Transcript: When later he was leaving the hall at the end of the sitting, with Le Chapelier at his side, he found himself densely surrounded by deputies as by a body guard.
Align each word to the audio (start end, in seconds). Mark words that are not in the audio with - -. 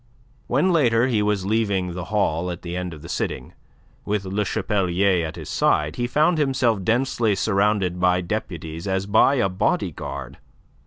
When 0.47 0.73
later 0.73 1.05
he 1.05 1.21
was 1.21 1.45
leaving 1.45 1.93
the 1.93 2.05
hall 2.05 2.49
at 2.49 2.63
the 2.63 2.75
end 2.75 2.91
of 2.91 3.03
the 3.03 3.07
sitting, 3.07 3.53
with 4.03 4.25
Le 4.25 4.43
Chapelier 4.43 5.27
at 5.27 5.35
his 5.35 5.47
side, 5.47 5.95
he 5.97 6.07
found 6.07 6.39
himself 6.39 6.81
densely 6.83 7.35
surrounded 7.35 7.99
by 7.99 8.21
deputies 8.21 8.87
as 8.87 9.05
by 9.05 9.35
a 9.35 9.47
body 9.47 9.91
guard. 9.91 10.39